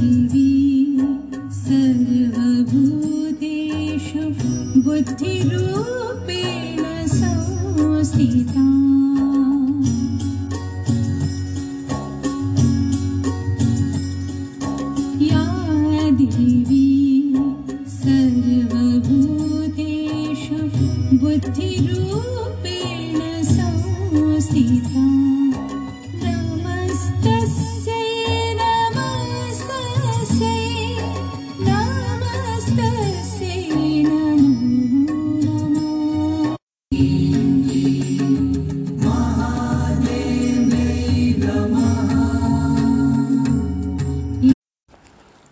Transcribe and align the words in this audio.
TV 0.00 0.49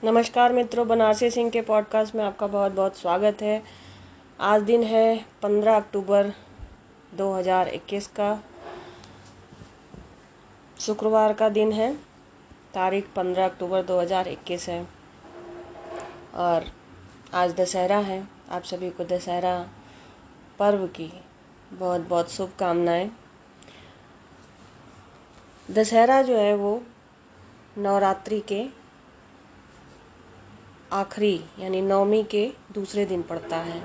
नमस्कार 0.09 0.53
मित्रों, 0.53 0.89
बनारसी 0.89 1.31
सिंह 1.31 1.51
के 1.51 1.61
पॉडकास्ट 1.63 2.15
में 2.15 2.25
आपका 2.25 2.47
बहुत 2.47 2.73
बहुत 2.73 2.97
स्वागत 2.97 3.43
है। 3.43 3.63
आज 4.41 4.63
दिन 4.63 4.83
है 4.83 5.27
15 5.43 5.77
अक्टूबर 5.77 6.27
2021 7.15 8.07
का। 8.07 8.43
शुक्रवार 10.81 11.33
का 11.33 11.49
दिन 11.49 11.73
है, 11.73 11.95
तारीख 12.75 13.09
15 13.17 13.45
अक्टूबर 13.45 13.83
2021 13.83 14.69
है। 14.69 14.89
और 16.35 16.73
आज 17.35 17.55
दशहरा 17.55 17.99
है। 17.99 18.29
आप 18.51 18.63
सभी 18.63 18.91
को 18.91 19.05
दशहरा 19.05 19.69
पर्व 20.59 20.87
की 20.87 21.13
बहुत 21.73 22.01
बहुत 22.01 22.31
शुभकामनाएँ। 22.31 23.11
दशहरा 25.71 26.23
जो 26.23 26.37
है 26.37 26.57
वो 26.57 26.83
नवरात्रि 27.79 28.41
के 28.41 28.78
आखिरी, 30.93 31.41
यानी 31.59 31.81
नवमी 31.83 32.23
के 32.25 32.47
दूसरे 32.73 33.05
दिन 33.07 33.23
पड़ता 33.23 33.57
है। 33.57 33.81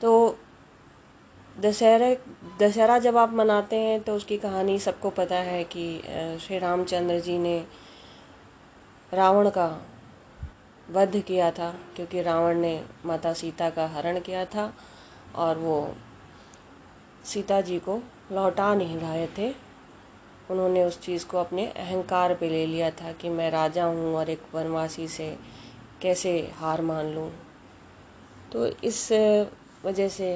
तो 0.00 0.38
दशहरे, 1.60 2.16
दशहरा 2.60 2.98
जब 2.98 3.16
आप 3.16 3.32
मनाते 3.32 3.76
हैं 3.76 4.00
तो 4.02 4.14
उसकी 4.16 4.38
कहानी 4.38 4.78
सबको 4.78 5.10
पता 5.10 5.36
है 5.38 5.62
कि 5.64 5.86
श्री 6.42 6.58
रामचंद्र 6.58 7.18
जी 7.20 7.38
ने 7.38 7.58
रावण 9.12 9.50
का 9.50 9.66
वध 10.88 11.16
किया 11.20 11.50
था, 11.50 11.70
क्योंकि 11.96 12.22
रावण 12.22 12.58
ने 12.58 12.82
माता 13.06 13.32
सीता 13.32 13.68
का 13.70 13.86
हरण 13.86 14.20
किया 14.20 14.44
था 14.44 14.72
और 15.34 15.58
वो 15.58 15.76
सीता 17.24 17.60
जी 17.60 17.78
को 17.78 18.00
लौटा 18.32 18.74
नहीं 18.74 19.00
लाए 19.00 19.28
थे। 19.38 19.52
उन्होंने 20.50 20.84
उस 20.84 21.00
चीज़ 21.00 21.26
को 21.26 21.38
अपने 21.38 21.66
अहंकार 21.66 22.34
पे 22.34 22.48
ले 22.48 22.66
लिया 22.66 22.90
था 22.90 23.12
कि 23.12 23.28
मैं 23.28 23.50
राजा 23.50 23.84
हूँ 23.84 24.14
और 24.14 24.30
एक 24.30 24.42
वनवासी 24.54 25.08
से 25.08 25.36
कैसे 26.02 26.38
हार 26.54 26.82
मान 26.82 27.14
लूँ। 27.14 27.30
तो 28.52 28.66
इस 28.66 29.12
वजह 29.84 30.08
से 30.08 30.28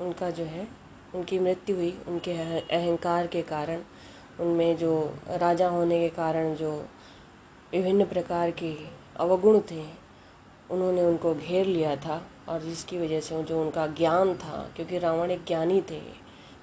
उनका 0.00 0.30
जो 0.30 0.44
है, 0.44 0.66
उनकी 1.14 1.38
मृत्यु 1.38 1.76
हुई, 1.76 1.96
उनके 2.08 2.32
अहंकार 2.32 3.26
के 3.26 3.42
कारण, 3.42 3.82
उनमें 4.40 4.76
जो 4.76 4.92
राजा 5.30 5.68
होने 5.68 6.00
के 6.00 6.08
कारण 6.08 6.54
जो 6.54 6.70
विभिन्न 7.72 8.04
प्रकार 8.04 8.50
के 8.50 8.74
अवगुण 9.16 9.60
थे, 9.70 9.82
उन्होंने 10.70 11.02
उनको 11.02 11.34
घेर 11.34 11.66
लिया 11.66 11.96
था 11.96 12.22
और 12.48 12.62
जिसकी 12.62 12.98
वजह 12.98 13.20
से 13.20 13.42
जो 13.42 13.60
उनका 13.62 13.86
ज्ञान 13.86 14.34
था, 14.34 14.68
क्योंकि 14.76 14.98
रावण 14.98 15.30
एक 15.30 15.44
ज्ञानी 15.46 15.80
थे, 15.80 16.00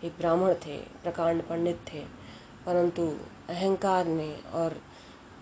एक 0.04 0.14
ब्राह्मण 0.20 0.54
थे, 0.66 0.78
प्रकांड 1.04 1.42
पंडित 1.42 1.80
थे 1.94 2.21
परंतु 2.66 3.18
अहंकार 3.50 4.06
ने 4.06 4.36
और 4.54 4.82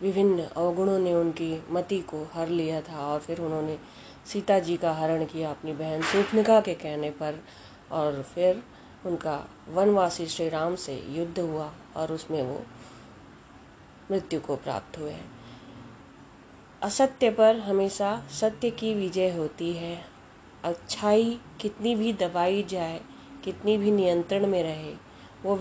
विभिन्न 0.02 0.40
अवगुणों 0.40 1.00
ने 1.00 1.14
उनकी 1.14 1.64
मति 1.70 2.00
को 2.00 2.28
हर 2.34 2.48
लिया 2.48 2.82
था 2.82 3.08
और 3.08 3.20
फिर 3.20 3.42
उन्होंने 3.42 3.80
सीता 4.34 4.60
जी 4.60 4.78
का 4.78 4.94
हरण 4.94 5.26
किया 5.26 5.50
अपनी 5.50 5.74
बहन 5.74 6.02
सूर्पनखा 6.02 6.62
के 6.62 6.74
कहने 6.74 7.10
पर 7.10 7.44
और 7.92 8.22
फिर 8.24 8.64
उनका 9.06 9.48
वनवासी 9.70 10.28
श्री 10.28 10.50
राम 10.50 10.76
से 10.76 11.04
युद्ध 11.10 11.40
हुआ 11.40 11.74
और 11.96 12.12
उसमें 12.12 12.42
वो 12.44 12.62
मृत्यु 14.12 14.40
को 14.40 14.56
प्राप्त 14.56 14.98
हुए 14.98 15.16
असत्य 16.82 17.30
पर 17.32 17.56
हमेशा 17.56 18.24
सत्य 18.32 18.70
की 18.70 18.94
विजय 18.94 19.30
होती 19.30 19.74
है। 19.74 20.06
अच्छाई 20.64 21.40
कितनी 21.62 21.96
भी 21.96 22.14
दबाई 22.14 22.64
जाए, 22.64 23.02
कितनी 23.44 23.78
भी 23.78 23.92
नियंत्रण 23.92 24.48
में 24.48 24.64
रहे, 24.64 24.94
वो 25.44 25.56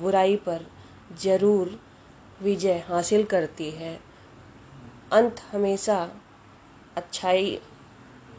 बुराई 0.00 0.36
पर 0.36 0.66
ज़रूर 1.20 1.78
विजय 2.42 2.84
हासिल 2.88 3.24
करती 3.24 3.70
है। 3.70 3.98
अंत 5.12 5.40
हमेशा 5.52 5.96
अच्छाई 6.96 7.58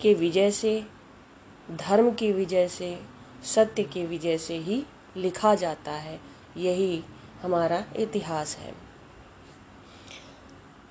के 0.02 0.14
विजय 0.14 0.52
से, 0.52 0.84
धर्म 1.72 2.12
की 2.12 2.32
विजय 2.32 2.68
से, 2.68 2.98
सत्य 3.46 3.84
की 3.84 4.06
विजय 4.06 4.38
से 4.38 4.58
ही 4.58 4.84
लिखा 5.18 5.56
जाता 5.56 5.92
है। 5.92 6.20
यही 6.58 7.04
हमारा 7.42 7.84
इतिहास 7.96 8.56
है। 8.58 8.74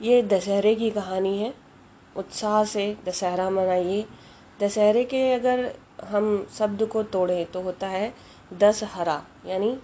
ये 0.01 0.23
दशहरे 0.23 0.75
की 0.75 0.91
कहानी 0.91 1.37
है। 1.39 1.55
उत्साह 2.17 2.65
से 2.65 2.97
दशहरा 3.07 3.49
मनाइए। 3.51 4.05
दशहरे 4.61 5.05
के 5.05 5.33
अगर 5.33 5.75
हम 6.05 6.47
शब्द 6.59 6.87
को 6.87 7.03
तोड़ें 7.03 7.45
तो 7.47 7.61
होता 7.61 7.89
है 7.89 8.13
दस 8.53 8.83
हरा 8.85 9.23
यानी 9.47 9.79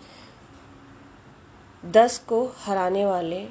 दस 1.83 2.19
को 2.19 2.44
हराने 2.59 3.05
वाले 3.06 3.47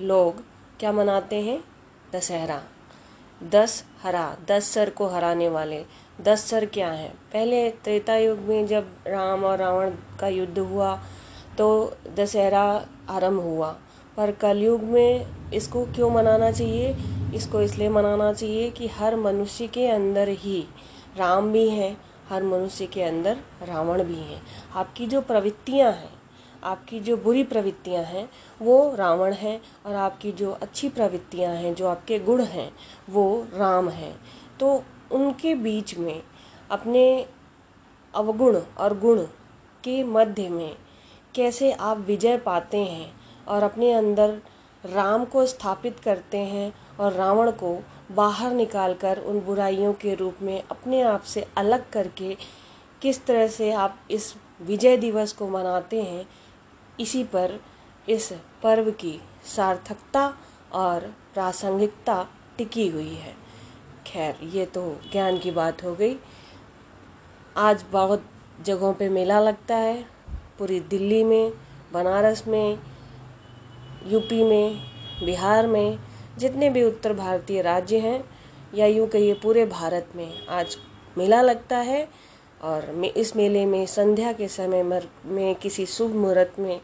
लोग 0.00 0.40
क्या 0.80 0.90
मनाते 0.92 1.36
हैं? 1.36 1.64
दशहरा। 2.12 2.60
दस 3.42 3.84
हरा, 4.02 4.36
दस 4.48 4.64
सर 4.64 4.90
को 4.90 5.06
हराने 5.06 5.48
वाले। 5.48 5.82
दस 6.20 6.44
सर 6.44 6.66
क्या 6.66 6.90
हैं? 6.90 7.12
पहले 7.32 7.70
त्रेता 7.70 8.16
युग 8.16 8.38
में 8.38 8.66
जब 8.66 8.88
राम 9.06 9.44
और 9.44 9.58
रावण 9.58 9.92
का 10.20 10.28
युद्ध 10.28 10.58
हुआ 10.58 10.94
तो 11.58 11.96
दशहरा 12.16 12.86
आरंभ 13.10 13.40
हुआ। 13.40 13.70
पर 14.16 14.32
कलयुग 14.32 14.82
में 14.82 15.50
इसको 15.52 15.84
क्यों 15.86 16.10
मनाना 16.10 16.50
चाहिए? 16.50 16.94
इसको 17.34 17.60
इसलिए 17.60 17.88
मनाना 17.88 18.32
चाहिए 18.32 18.70
कि 18.70 18.88
हर 18.88 19.16
मनुष्य 19.16 19.66
के 19.66 19.86
अंदर 19.86 20.28
ही 20.28 20.60
राम 21.16 21.52
भी 21.52 21.68
हैं, 21.70 21.96
हर 22.28 22.42
मनुष्य 22.42 22.86
के 22.86 23.02
अंदर 23.02 23.38
रावण 23.62 24.02
भी 24.02 24.20
हैं। 24.20 24.42
आपकी 24.74 25.06
जो 25.06 25.20
प्रवृत्तियाँ 25.20 25.92
हैं 25.92 26.14
आपकी 26.64 27.00
जो 27.00 27.16
बुरी 27.16 27.42
प्रवृत्तियाँ 27.44 28.02
हैं, 28.04 28.28
वो 28.60 28.94
रावण 28.94 29.32
हैं 29.32 29.60
और 29.86 29.94
आपकी 29.94 30.32
जो 30.32 30.50
अच्छी 30.52 30.88
प्रवृत्तियाँ 30.88 31.54
हैं, 31.54 31.74
जो 31.74 31.86
आपके 31.86 32.18
गुण 32.18 32.42
हैं, 32.42 32.72
वो 33.10 33.46
राम 33.54 33.88
हैं। 33.88 34.16
तो 34.60 34.82
उनके 35.12 35.54
बीच 35.54 35.96
में 35.98 36.22
अपने 36.70 37.26
अवगुण 38.14 38.56
और 38.78 38.98
गुण 38.98 39.20
के 39.84 40.04
मध्य 40.04 40.48
में 40.48 40.76
कैसे 41.34 41.72
आप 41.72 41.98
विजय 41.98 42.36
पाते 42.36 42.78
हैं 42.78 43.12
और 43.48 43.62
अपने 43.62 43.92
अंदर 43.92 44.40
राम 44.84 45.24
को 45.24 45.46
स्थापित 45.46 46.00
करते 46.00 46.38
हैं 46.38 46.72
और 47.00 47.12
रावण 47.12 47.50
को 47.50 47.78
बाहर 48.12 48.52
निकालकर 48.52 49.18
उन 49.18 49.40
बुराइयों 49.40 49.92
के 49.92 50.14
रूप 50.14 50.36
में 50.42 50.62
अपने 50.62 51.02
आप 51.02 51.22
से 51.22 51.46
अलग 51.56 51.90
करके 51.90 52.36
किस 53.02 53.24
तरह 53.26 53.46
से 53.46 53.72
आप 53.72 53.98
इस 54.10 54.34
विजय 54.60 54.96
दिवस 54.96 55.32
को 55.32 55.48
मनाते 55.48 56.02
हैं, 56.02 56.28
इसी 57.00 57.24
पर 57.24 57.60
इस 58.08 58.32
पर्व 58.62 58.90
की 58.90 59.20
सार्थकता 59.44 60.36
और 60.72 61.00
प्रासंगिकता 61.34 62.26
टिकी 62.58 62.88
हुई 62.88 63.14
है। 63.14 63.34
खैर, 64.06 64.36
ये 64.42 64.66
तो 64.66 65.00
ज्ञान 65.12 65.38
की 65.38 65.50
बात 65.50 65.84
हो 65.84 65.94
गई। 65.94 66.16
आज 67.56 67.84
बहुत 67.92 68.22
जगहों 68.64 68.92
पे 68.92 69.08
मेला 69.08 69.40
लगता 69.40 69.76
है। 69.76 70.02
पूरी 70.58 70.80
दिल्ली 70.80 71.24
में, 71.24 71.52
बनारस 71.92 72.44
में, 72.46 72.78
यूपी 74.06 74.44
में, 74.44 74.76
बिहार 75.24 75.66
में, 75.66 75.98
जितने 76.38 76.70
भी 76.70 76.84
उत्तर 76.84 77.12
भारतीय 77.12 77.62
राज्य 77.62 77.98
हैं 77.98 78.24
या 78.74 78.86
यूँ 78.86 79.08
कहिए 79.08 79.34
पूरे 79.34 79.66
भारत 79.66 80.06
में 80.14 80.46
आज 80.48 80.76
मेला 81.18 81.42
लगता 81.42 81.76
है। 81.76 82.08
और 82.62 83.04
इस 83.16 83.36
मेले 83.36 83.64
में, 83.66 83.86
संध्या 83.86 84.32
के 84.32 84.48
समय 84.48 84.82
में 85.24 85.54
किसी 85.54 85.86
शुभ 85.86 86.14
मुहूर्त 86.14 86.58
में 86.58 86.80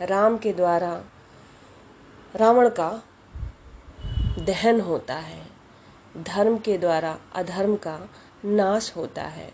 राम 0.00 0.38
के 0.38 0.52
द्वारा 0.52 1.04
रावण 2.36 2.68
का 2.68 2.90
दहन 4.38 4.80
होता 4.80 5.14
है। 5.14 5.42
धर्म 6.16 6.58
के 6.58 6.78
द्वारा 6.78 7.18
अधर्म 7.34 7.76
का 7.76 7.98
नाश 8.44 8.92
होता 8.96 9.22
है। 9.22 9.50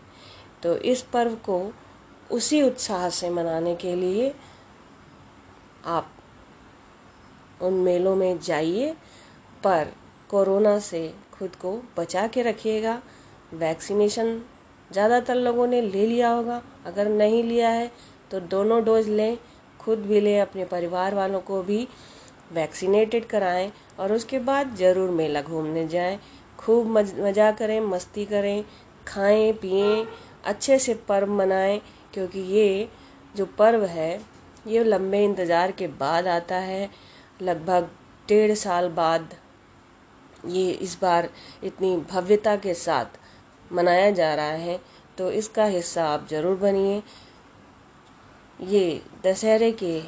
तो 0.62 0.76
इस 0.76 1.02
पर्व 1.02 1.34
को 1.34 1.72
उसी 2.30 2.62
उत्साह 2.62 3.08
से 3.08 3.30
मनाने 3.30 3.74
के 3.74 3.94
लिए 3.96 4.34
आप 5.84 6.10
उन 7.62 7.72
मेलों 7.74 8.16
में 8.16 8.40
जाइए, 8.40 8.94
पर 9.64 9.88
कोरोना 10.30 10.78
से 10.78 11.14
खुद 11.32 11.56
को 11.56 11.82
बचा 11.96 12.26
के 12.26 12.42
रखिएगा। 12.42 13.00
वैक्सीनेशन 13.52 14.40
ज़्यादातर 14.90 15.34
लोगों 15.36 15.66
ने 15.66 15.80
ले 15.82 16.06
लिया 16.06 16.30
होगा। 16.30 16.60
अगर 16.86 17.08
नहीं 17.10 17.42
लिया 17.44 17.68
है 17.70 17.90
तो 18.30 18.40
दोनों 18.48 18.82
डोज 18.84 19.08
लें 19.10 19.38
खुद 19.80 19.98
भी 19.98 20.20
लें 20.20 20.40
अपने 20.40 20.64
परिवार 20.66 21.14
वालों 21.14 21.40
को 21.40 21.62
भी 21.62 21.86
वैक्सीनेटेड 22.52 23.26
कराएँ 23.26 23.70
और 23.98 24.12
उसके 24.12 24.38
बाद 24.40 24.74
ज़रूर 24.76 25.10
मेला 25.12 25.42
घूमने 25.42 25.86
जाएँ। 25.88 26.18
खूब 26.58 26.86
मज, 26.88 27.12
करें 27.58 27.80
मस्ती 27.82 28.24
करें 28.26 28.64
खाएँ 29.06 29.52
पिएँ 29.52 30.06
अच्छे 30.44 30.78
से 30.78 30.94
पर्व 31.08 31.32
मनाएँ 31.34 31.80
क्योंकि 32.14 32.40
ये 32.48 32.88
जो 33.34 33.46
पर्व 33.58 33.84
है 33.86 34.20
ये 34.66 34.84
लंबे 34.84 35.24
इंतज़ार 35.24 35.72
के 35.72 35.86
बाद 36.00 36.26
आता 36.28 36.56
है। 36.56 36.88
लगभग 37.42 37.88
डेढ़ 38.28 38.54
साल 38.56 38.88
बाद 38.90 39.34
ये 40.48 40.70
इस 40.72 40.98
बार 41.02 41.28
इतनी 41.64 41.96
भव्यता 42.10 42.56
के 42.56 42.74
साथ 42.76 43.18
मनाया 43.70 44.10
जा 44.10 44.34
रहा 44.34 44.52
है 44.60 44.78
तो 45.18 45.30
इसका 45.32 45.64
हिस्सा 45.66 46.04
आप 46.08 46.26
ज़रूर 46.28 46.56
बनिए। 46.56 47.02
ये 48.60 49.02
दशहरे 49.24 49.70
के 49.72 50.00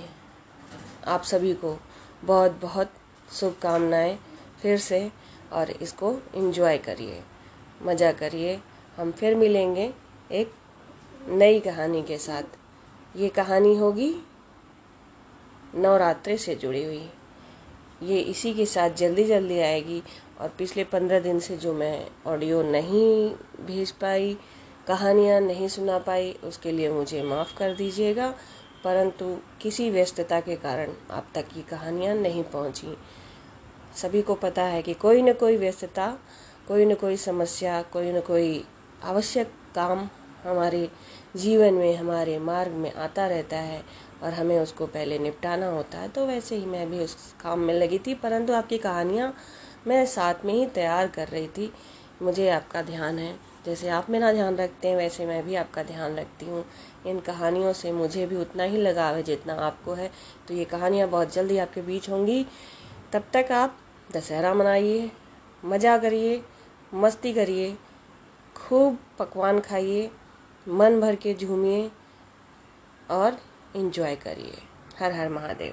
आप 1.06 1.22
सभी 1.24 1.52
को 1.54 1.76
बहुत 2.24 2.58
बहुत 2.62 2.92
शुभकामनाएँ 3.30 4.18
फिर 4.62 4.78
से, 4.78 5.10
और 5.52 5.70
इसको 5.72 6.12
एंजॉय 6.34 6.78
करिए। 6.78 7.22
मज़ा 7.82 8.12
करिए। 8.12 8.58
हम 8.96 9.10
फिर 9.12 9.34
मिलेंगे 9.34 9.92
एक 10.32 10.52
नई 11.28 11.60
कहानी 11.60 12.02
के 12.02 12.18
साथ। 12.18 12.56
ये 13.16 13.28
कहानी 13.30 13.76
होगी 13.76 14.14
नवरात्रि 15.74 16.36
से 16.38 16.54
जुड़ी 16.54 16.84
हुई। 16.84 17.08
ये 18.02 18.18
इसी 18.20 18.54
के 18.54 18.66
साथ 18.66 18.90
जल्दी 18.90 19.24
जल्दी 19.24 19.58
आएगी। 19.58 20.02
और 20.40 20.48
पिछले 20.48 20.84
पंद्रह 20.84 21.20
दिन 21.20 21.40
से 21.40 21.56
जो 21.56 21.72
मैं 21.72 22.06
ऑडियो 22.26 22.62
नहीं 22.62 23.34
भेज 23.66 23.90
पाई, 23.90 24.38
कहानियाँ 24.86 25.40
नहीं 25.40 25.68
सुना 25.68 25.98
पाई, 25.98 26.32
उसके 26.44 26.72
लिए 26.72 26.90
मुझे 26.90 27.22
माफ़ 27.22 27.56
कर 27.56 27.74
दीजिएगा। 27.74 28.34
परंतु 28.84 29.38
किसी 29.60 29.90
व्यस्तता 29.90 30.40
के 30.40 30.56
कारण 30.56 30.92
आप 31.10 31.26
तक 31.34 31.44
ये 31.56 31.62
कहानियाँ 31.62 32.14
नहीं 32.14 32.44
पहुँची। 32.44 32.96
सभी 33.96 34.22
को 34.22 34.34
पता 34.34 34.62
है 34.62 34.82
कि 34.82 34.94
कोई 34.94 35.22
न 35.22 35.32
कोई 35.32 35.56
व्यस्तता, 35.56 36.18
कोई 36.68 36.84
न 36.84 36.94
कोई 36.94 37.16
समस्या, 37.16 37.82
कोई 37.82 38.12
न 38.12 38.20
कोई 38.20 38.64
आवश्यक 39.04 39.46
काम 39.74 40.08
हमारे 40.44 40.88
जीवन 41.36 41.74
में, 41.74 41.96
हमारे 41.96 42.38
मार्ग 42.38 42.72
में 42.72 42.92
आता 42.92 43.26
रहता 43.26 43.56
है। 43.56 43.82
और 44.22 44.32
हमें 44.32 44.58
उसको 44.60 44.86
पहले 44.86 45.18
निपटाना 45.18 45.68
होता 45.68 45.98
है 45.98 46.08
तो 46.08 46.26
वैसे 46.26 46.56
ही 46.56 46.66
मैं 46.66 46.90
भी 46.90 46.98
उस 46.98 47.16
काम 47.40 47.58
में 47.58 47.74
लगी 47.74 47.98
थी। 47.98 48.14
परंतु 48.14 48.52
आपकी 48.52 48.78
कहानियाँ 48.78 49.34
मैं 49.86 50.04
साथ 50.06 50.44
में 50.44 50.52
ही 50.54 50.66
तैयार 50.66 51.08
कर 51.08 51.28
रही 51.28 51.48
थी। 51.48 51.72
मुझे 52.22 52.48
आपका 52.50 52.82
ध्यान 52.82 53.18
है। 53.18 53.34
जैसे 53.66 53.88
आप 53.88 54.10
मेरा 54.10 54.32
ध्यान 54.32 54.56
रखते 54.56 54.88
हैं, 54.88 54.96
वैसे 54.96 55.26
मैं 55.26 55.42
भी 55.44 55.54
आपका 55.54 55.82
ध्यान 55.82 56.16
रखती 56.16 56.46
हूँ। 56.46 56.64
इन 57.06 57.20
कहानियों 57.20 57.72
से 57.72 57.92
मुझे 57.92 58.26
भी 58.26 58.36
उतना 58.36 58.64
ही 58.64 58.76
लगाव 58.76 59.14
है 59.14 59.22
जितना 59.22 59.54
आपको 59.56 59.92
है। 59.92 60.10
तो 60.48 60.54
ये 60.54 60.64
कहानियाँ 60.64 61.08
बहुत 61.08 61.32
जल्दी 61.32 61.58
आपके 61.58 61.82
बीच 61.82 62.08
होंगी। 62.10 62.44
तब 63.12 63.24
तक 63.32 63.52
आप 63.52 63.78
दशहरा 64.12 64.54
मनाइए, 64.54 65.10
मज़ा 65.64 65.96
करिए, 65.98 66.42
मस्ती 66.94 67.32
करिए, 67.32 67.76
खूब 68.56 68.98
पकवान 69.18 69.60
खाइए, 69.60 70.10
मन 70.66 71.00
भर 71.00 71.16
के 71.16 71.34
झूमिए 71.34 71.90
और 73.10 73.38
इन्जॉय 73.76 74.16
करिए। 74.16 74.54
हर 74.98 75.12
हर 75.12 75.28
महादेव। 75.28 75.70